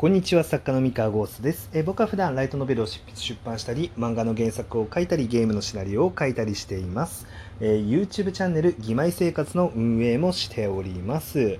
[0.00, 7.26] こんにちは作家の三河ゴースです、え僕は普段ライトノベルを執筆出版したり漫画の原作を書いたりゲームのシナリオを書いたりしています、
[7.60, 11.58] えー YouTube チャンネル「義妹生活」の運営もしております、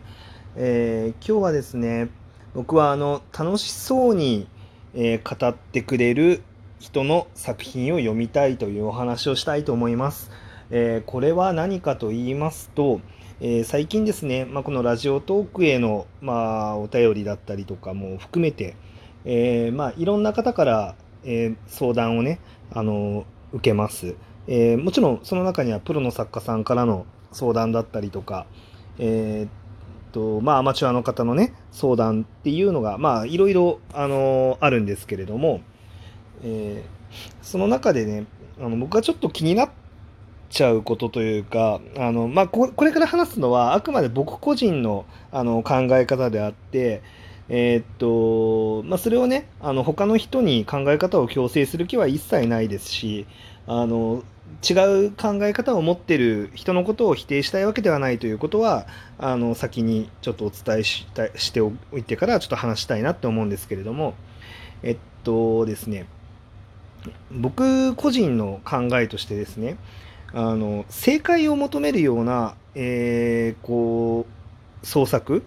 [0.56, 2.08] えー今日はですね
[2.54, 4.48] 僕はあの楽しそうに、
[4.95, 6.41] えー語ってくれる
[6.79, 10.30] 人の作品を読みたいというお話をしたいと思います、
[10.70, 13.02] えーこれは何かと言いますと、
[13.43, 18.77] えー最近ですね、まあ、このラジオトークへの、まあ、お便りだったりとかも含めて、
[19.25, 20.94] えーまあ、いろんな方から、
[21.25, 22.39] えー相談をね、
[22.71, 24.14] あの受けます、
[24.46, 28.46] えもちろんその中にはプロの作家さんからの相談だったりとか、
[28.99, 29.50] えーっ
[30.13, 35.62] とまあ、アマチュアの方のね相談っていうのがまあいろいろ、あのあるんですけれども、
[36.44, 36.84] え
[37.41, 38.27] その中でね
[38.61, 39.70] あの僕がちょっと気になっ
[40.50, 47.03] ちゃうことというかあの、まあ、これから話すのはあくまで僕個人のあの考え方であって、
[47.48, 53.27] えーっとまあ、それをねあの他の人に考え方を強制する気は一切ないですし
[53.66, 54.24] あの
[54.69, 58.86] 違う考え方を持ってる人のことを否定したいわけではないということは
[59.19, 64.14] あの先にちょっとお伝えしたしておいてからちょっと話したいなって思うんですけれども
[64.83, 66.06] えっとですね
[67.30, 69.77] 僕個人の考えとしてですね
[70.33, 75.42] あの正解を求めるような、えーこう創作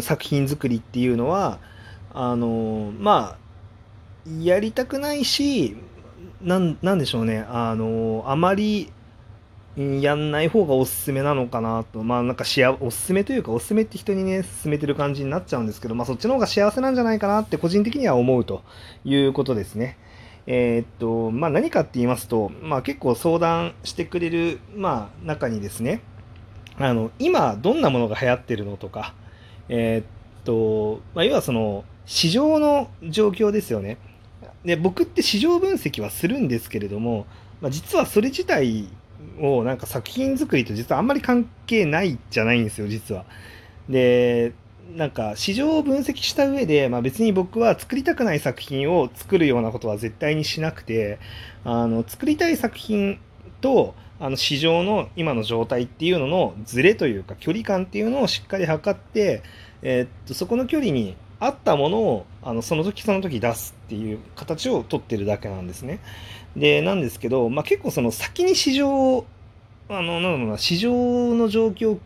[0.00, 1.58] 作品作りっていうのは
[2.12, 5.76] あのまあやりたくないし
[6.40, 8.92] なんなんでしょうねあのあまり
[9.76, 18.62] やんない方がおすすめなのかなとまあなんかしあおすすめというかおすすめって人にね勧めてる感じになっちゃうんですけどまあそっちの方が幸せなんじゃないかなって個人的には思うと
[19.04, 19.96] いうことですね。
[20.46, 26.02] えーっとまあ、何かって言いますと、まあ、結構相談してくれる、まあ、中にですね
[26.78, 29.14] あの今どんなものが流行ってるのとか、
[29.68, 33.98] えーっとまあ、要はその市場の状況ですよね
[34.64, 37.26] で僕って市場分析はするんですけれども、
[37.60, 38.88] まあ、実はそれ自体
[39.38, 43.24] をなんか作品作りと実はあんまり関係ないじゃないんですよ実は。
[43.88, 44.52] で
[44.96, 51.18] なんか市場を分析した上で、まあ、別に僕は作りたくない作品を作るようなことは絶対にしなくて
[51.64, 53.20] あの作りたい作品
[53.60, 59.42] とあの市場の今の状態っていうののズレというか距離感っていうのをしっかり測って、
[59.82, 66.00] えーっとそこの距離に合ったものをあのその時その時出すっていう形を取ってるだけなんですね。
[66.54, 69.24] でなんですけど、まあ、結構その先に市場
[69.88, 72.00] あのなんだろうな市場の状況を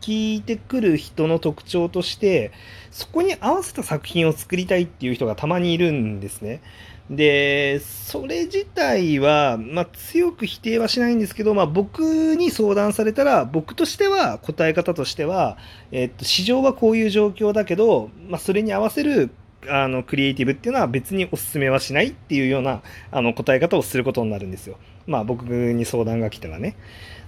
[0.00, 2.52] 聞いてくる人の特徴として
[2.90, 6.62] そこに合わせた作品を作りたいっていう人がたまにいるんですね。
[7.10, 15.58] でそれ自体は、まあ、強く否定はしないんですけど、まあ、僕に相談されたら僕としては答え方としては、
[15.90, 19.30] えっと、市場はこういう状況だけど、まあ、それに合わせる
[19.68, 24.78] あのクリエイティブっていうのは別におすすめはしないっていうようなあの答え方をすることになるんですよ。
[25.06, 26.76] まあ僕に相談が来たらね。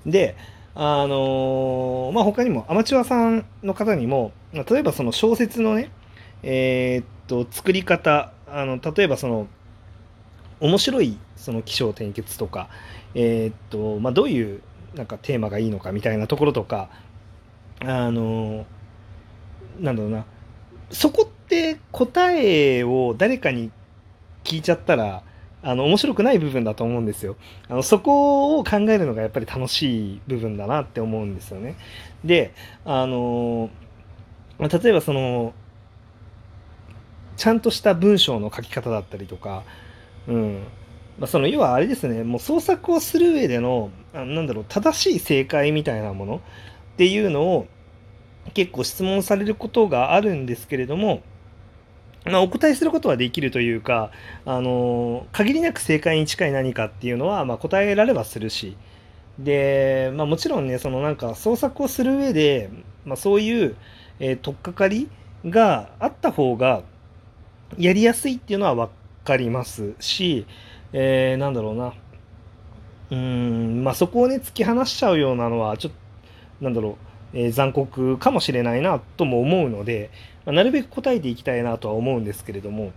[0.07, 0.37] で、
[0.75, 5.91] あのーまあ他にもアマチュアさんの方にも、例えばその小説のね、
[6.43, 9.47] えーっと、作り方、あの、例えばその、
[10.61, 12.69] 面白いその起承転結とか、
[13.15, 14.63] えーっと、まあどういう
[14.95, 16.89] なんかテーマがいいのかみたいなところとか、
[17.81, 18.65] あのー
[19.81, 20.25] なんだろうな、
[20.91, 23.71] そこって答えを誰かに
[24.45, 25.23] 聞いちゃったら、
[25.63, 27.37] あの面白くない部分だと思うんですよ。
[27.69, 31.77] あのそこを考えるのがやっぱり楽しい部分だなって思うんですよね。
[32.25, 32.53] で、
[32.85, 33.71] あの
[34.59, 35.55] ま例えばその
[37.37, 39.63] ちゃんとした文章の書き方だったりとか、
[40.29, 40.63] うん
[41.19, 46.41] まあ、その要はあれですねもう創作をする上でのあなんだろう正しい正解みたいなものっ
[46.97, 47.67] ていうのを
[48.55, 51.23] 結構質問されることがあるんですけれども、
[52.25, 54.11] まあ、お答えすることはできるというか、
[54.45, 58.77] あの限りなく正解に近い何かっていうのは、まあ、答えられはするし。
[59.39, 62.71] で、まあ、もちろんねそのなんか創作をする上で、
[63.05, 63.77] まあ、そういう、
[64.21, 65.09] えー取っかかり
[65.45, 66.83] があった方が
[67.79, 68.93] やりやすいっていうのは分
[69.25, 70.47] かりますし、
[70.93, 71.95] えーなんだろうな。
[73.11, 75.93] うんまあそこをね突き放しちゃうようなのはちょっ
[76.61, 77.12] となんだろう。
[77.35, 80.11] え残酷かもしれないなとも思うので、
[80.45, 82.93] まなるべく答えていきたいなとは思うんですけれども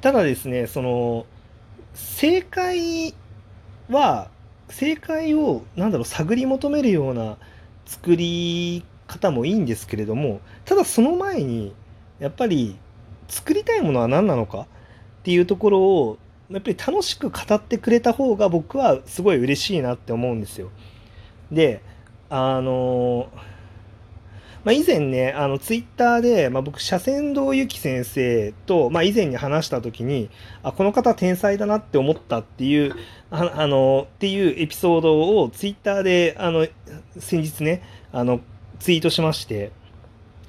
[0.00, 1.26] ただですねその
[1.94, 3.14] 正解
[3.88, 4.28] は
[4.68, 7.36] 正解をなんだろう探り求めるような
[7.86, 11.74] 作り方もいいんですけれどもただその前に
[12.18, 12.76] やっぱり
[13.28, 14.66] 作りたいものは何なのかっ
[15.22, 16.18] ていうところを
[16.50, 20.70] やっぱり楽しく語ってくれた方が僕はすごい嬉しいなって思うんですよ。
[21.50, 21.82] で
[22.28, 23.28] あの
[24.66, 30.28] まあ、以前ね、あの、ツイッターで、まあ、僕、斜線道ゆき先生と、まあ、以前に話した時に、
[30.64, 32.96] あ、この方天才だなって思ったっていう、
[33.30, 36.66] ああの、っていうエピソードをツイッターで、あの、
[37.16, 38.40] 先日ね、あの、
[38.80, 39.70] ツイートしまして、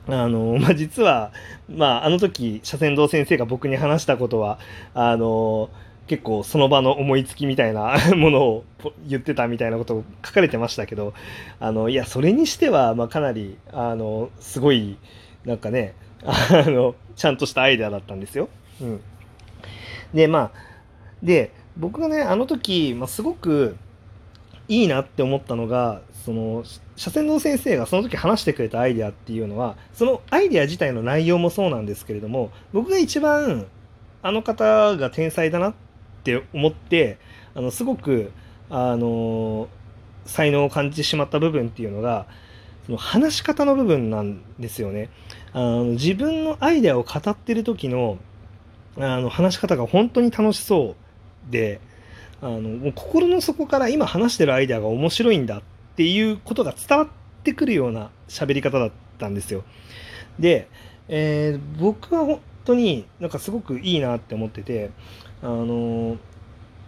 [0.07, 1.31] あの、まあ、実は、
[1.69, 4.57] まあ、あの時、斜線道先生が僕に話したことは、
[4.95, 5.69] あの、
[6.07, 8.63] 結構その場の思いつきみたいな ものを
[9.05, 11.13] 言ってたみたいなことを書かれてましたけど、
[11.59, 14.97] あの、いや、それにしては、ま、かなり、あの、すごい、
[15.45, 15.93] なんかね、
[16.25, 18.49] あの、ちゃんとしたアイデアだったんですよ。
[18.81, 19.01] うん。
[20.13, 20.51] で、まあ、
[21.21, 23.75] で、僕がね、あの時、まあ、すごく
[24.67, 26.63] いいなって思ったのが、その、
[26.97, 33.67] 斜線道先生がその時話してくれたアイデアっていうのは、そのアイデア自体の内容もそうなんですけれども、僕が一番
[34.21, 35.86] あの方が天才だなって
[36.35, 37.17] って思って、
[37.55, 38.31] あの、すごく、
[38.69, 39.69] あの、
[40.25, 42.27] 才能を感じてしまった部分っていうのが、
[42.85, 45.09] その話し方の部分なんですよね。
[45.53, 48.17] あの自分のアイデアを語ってる時の
[48.97, 50.95] あの話し方が本当に楽しそ
[51.49, 51.81] うで、
[52.41, 55.61] あのもう心の底から今話してるアイデアが面白いんだっ
[55.97, 57.07] ていうことが伝わっ
[57.43, 59.63] てくるような喋り方だったんですよ。
[60.39, 60.69] で、
[61.09, 64.91] えー、僕は当になんかすごくいいなって思ってて、
[65.41, 66.17] あの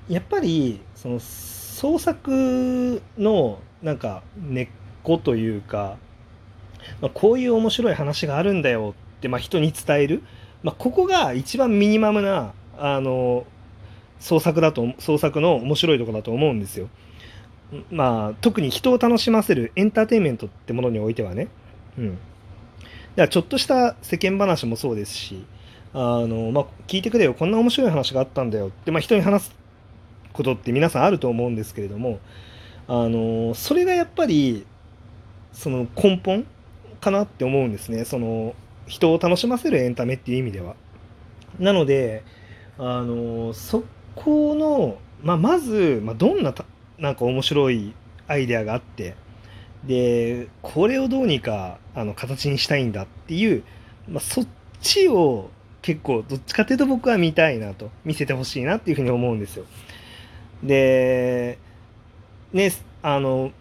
[0.07, 4.67] やっぱりその創作のなんか根っ
[5.03, 5.97] こというか、
[7.01, 10.23] まあ、こういう面白い話があるんだよって、まあ、人に伝える、
[10.63, 13.45] まあ、ここが一番ミニマムなあの
[14.19, 16.89] 創作だと創作の面白いとこだと思うんですよ。
[17.91, 21.47] まあ、特に人を楽しませるエンターテインメントってものにおいてはね。
[21.97, 22.09] うん。
[22.09, 22.19] だか
[23.15, 25.45] らちょっとした世間話もそうですし、
[25.93, 29.55] あの、まあ、聞いてくれよ、こんな面白い話があったんだよって、まあ、人に話す
[30.33, 32.19] ことって皆さんあると思うんですけれども、
[32.87, 34.65] あの、それがやっぱり、
[35.53, 36.45] その根本
[37.01, 38.05] かなって思うんですね。
[38.05, 38.55] その、
[38.87, 40.75] 人を楽しませるエンタメっていう意味では。
[41.59, 42.23] なので、
[42.77, 43.83] あの、そ
[44.15, 46.53] この、まあ、まず、まあ、どんな
[46.99, 47.93] なんか面白い
[48.27, 49.15] アイデアがあって
[49.85, 53.63] でこれをどうにかあの形にしたいんだっていう、
[54.07, 54.47] まあ、そっ
[54.81, 55.49] ちを
[55.81, 59.65] 結構どっちかっていうと僕は見たいなと見せてほしいなっていうふうに思うんですよ。
[60.63, 61.57] で
[62.53, 62.71] ね
[63.01, 63.51] あの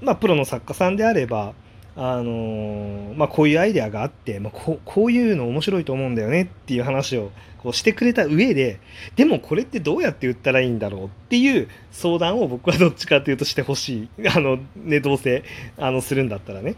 [0.00, 1.54] まあプロの作家さんであれば
[1.96, 8.80] あのまあ、こういうアイデアがあって、まあ、ここういうの面白いと思うんだよねっていう話をこうしてくれた上で
[9.16, 15.42] でもこれってどうやって売ったらいいんだろうっていう相談を僕はどっちかっていうとしてほしいあのねどうせ
[15.76, 16.76] あのするんだったらね。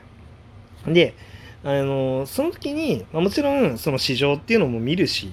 [0.87, 1.15] で
[1.65, 5.33] あのその時に、まあ、もちろんその市場っていうのも見るし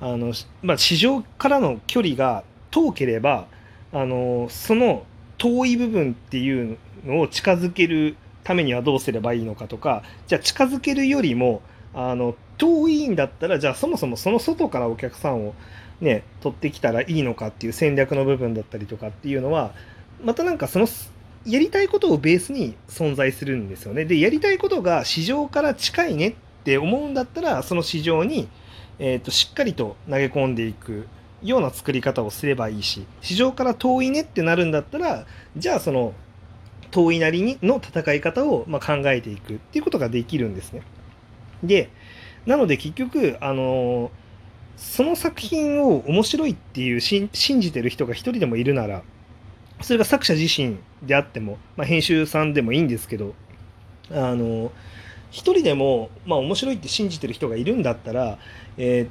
[0.00, 0.32] あの、
[0.62, 3.46] まあ、市場からの距離が遠ければ
[3.92, 5.04] あのその
[5.38, 11.62] 遠い部分っていうのを近づけるためにはどうすればいいのかとかじゃあ近づけるよりも
[11.94, 15.54] あの遠いんだったらじゃあそもそもその外からお客さんを
[16.00, 19.72] ね取ってきたらいいのかっていう戦略の部分だったりとかっていうのは
[20.22, 20.86] またなんかその
[21.46, 24.04] やりたいことをベースに存在するんですよね。
[24.04, 26.34] でやりたいことが市場から近いねっ
[26.64, 28.48] て思うんだったらその市場に、
[28.98, 31.06] えーと、しっかりと投げ込んでいく
[31.42, 35.26] ような作り方をすればいいし市場から遠いねってなるんだったら
[35.56, 36.14] じゃあその
[36.90, 40.82] 遠いなりにの戦い方をま考えていくっていうことができるんですね。
[41.62, 41.90] で、
[42.46, 44.10] なので結局、あの
[44.76, 49.02] その作品を面白いっていう信じてる人が一人でもいるなら、
[49.80, 53.34] それが作者自身であっても、まあ、編集さんでもいいんですけど、
[54.10, 54.72] あの
[55.30, 58.38] 一人でも、まあ、面白いって信じてる人がいるんだったら、
[58.78, 59.08] えー、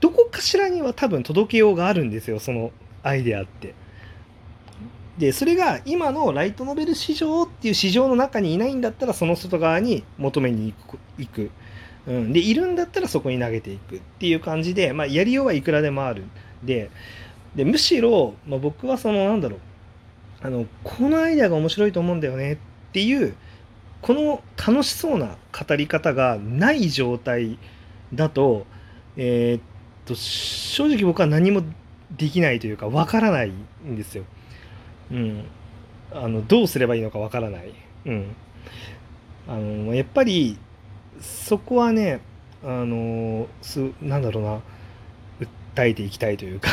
[0.00, 2.72] どこかしらには多分届けようがあるんですよ、その
[3.02, 3.74] アイデアって。
[5.18, 10.74] でそれが今のライトノベル市場っていう市場の中にいないんだったらその外側に求めに
[11.16, 11.50] 行く。
[12.06, 16.22] うん、でいるんだったらそこに投げていくっていう感じで、まあ、やりようはいくらでもある
[16.62, 16.88] で
[17.56, 19.60] でむしろ、まあ、僕はそのなんだろう
[20.42, 22.56] あのこのアイデアが面白いと思うんだよねっ
[22.92, 23.34] ていう
[24.02, 27.58] この楽しそうな語り方がない状態
[28.14, 28.66] だと,、
[29.16, 29.62] えー、っ
[30.04, 31.62] と正直僕は何も
[32.16, 34.24] できないというかわからないんですよ。
[35.10, 35.44] うん、
[36.12, 37.72] あのどうすればいいのかわからない、
[38.06, 38.36] うん、
[39.48, 40.58] あのやっぱり
[41.20, 42.20] そこはね
[42.64, 44.60] あのすなんだろうな
[45.74, 46.70] 訴えていきたいというか。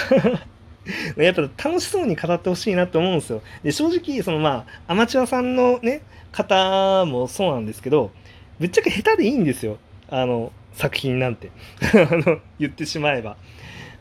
[1.17, 3.41] やっぱ楽しそうに語ってほしいなって思うんですよ。
[3.63, 8.11] で正直そのまあアマチュアさんのね方もそうなんですけど
[8.59, 9.77] ぶっちゃけ下手でいいんですよ
[10.09, 11.51] あの作品なんて
[11.93, 13.37] あの言ってしまえば。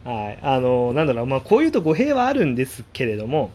[0.04, 3.52] はい、あのなんだろうまあこういうと語弊はあるんですけれども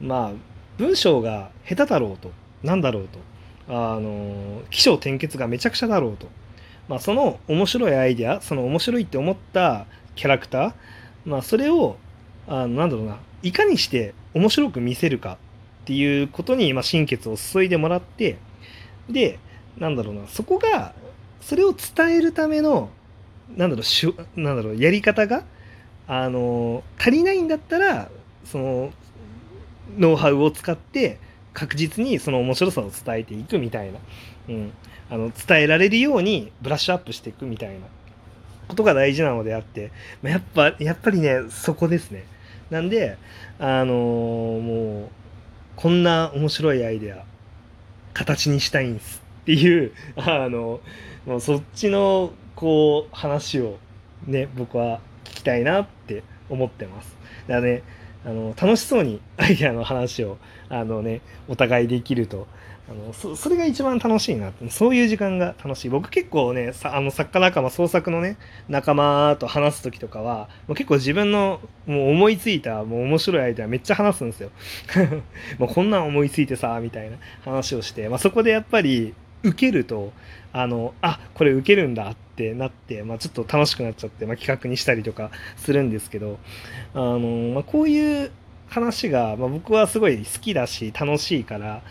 [0.00, 2.32] まあ文章が下手だろうと
[2.64, 3.20] 何だろうと
[3.68, 6.26] あの起承転結がめちゃくちゃだろうと、
[6.88, 9.86] まあ、その面白いアイデアその面白いって思った
[10.16, 10.72] キャラクター、
[11.26, 11.96] まあ、それを
[12.48, 15.38] あのなんだろうないかにして面白く見せるか
[15.82, 18.38] っていうことに、まあ、心血を注いでもらって
[19.08, 19.38] で
[19.78, 20.94] なんだろうなそこが
[21.40, 22.90] それを伝えるための
[23.56, 25.44] なんだろうしゅなんだろうやり方が
[26.06, 28.10] あの足りないんだったら
[28.44, 28.92] その
[29.96, 31.18] ノウハウを使って
[31.52, 33.98] 確実にその面白さを伝えていくみたいな、
[34.48, 34.72] うん、
[35.10, 37.86] あの伝えられるようにブラッシュアップしていくみたいな
[38.68, 39.90] ことが大事なのであって
[40.22, 42.24] まやっぱやっぱりねそこですね。
[42.70, 43.16] なんで
[43.58, 45.08] あのー、もう
[45.76, 47.24] こんな面白いアイデア
[48.12, 50.80] 形にしたいんですっていう あの
[51.24, 53.78] もうそっちのこう話を
[54.26, 57.16] ね僕は聞きたいなって思ってます。
[57.46, 57.82] だね
[58.24, 62.46] あの楽しそうにアイデアの話をあのねお互いできると。
[62.90, 65.88] あのそそれが一番楽しいなそういう時間が楽しい。
[65.90, 74.50] 僕結構ねさあの作家仲間創作のね仲間と話す時とかはもう結構自分のもう思いついたもう面白いアイデアめっちゃ話すんですよ。
[75.58, 80.12] もうこんなん思いついてさみたいな話をして、まあ、そこでやっぱり受けると
[80.52, 86.38] あのあこれ受けるんだってなって、まあ、ちょっと楽しくなっちゃって、まあ、企画にしたりとかするんですけど
[86.94, 87.18] あの、
[87.54, 88.30] まあ、こういう
[88.68, 91.82] 話が、まあ、僕はすごい好きだし楽しいから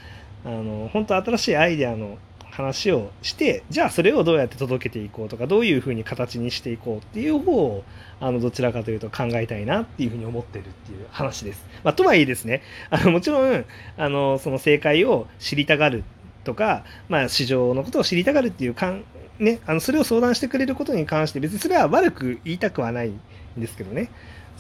[0.46, 2.18] あの本当新しいアイデアの
[2.58, 7.84] 話をしてじゃあそれをどうやって届けていこうとかどういうふうに形にしていこうっていう方を
[8.20, 11.64] あのどちらかというと考えたいなっていうふうに思ってるっていう話です。
[11.84, 13.66] まあ、とはいえですねあのもちろん
[13.98, 16.04] あのその正解を知りたがる
[16.48, 19.04] とか、まあ、市場のことを知りたがるっていうかん、
[19.38, 23.20] ね、あのそれを相談してくれることに関して別にそれは悪く言いたくはないん
[23.58, 24.10] ですけどね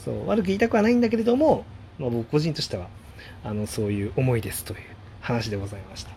[0.03, 1.65] そう悪く言いたくはないんだけれども、
[1.98, 2.88] まあ、僕個人としては
[3.46, 4.79] あのそういう思いですという
[5.22, 6.12] 話でございました。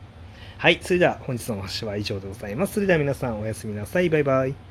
[0.58, 2.74] はい、それでは本日のお話は以上でございます。
[2.74, 4.10] それでは皆さんおやすみなさい。
[4.10, 4.69] バイバイ。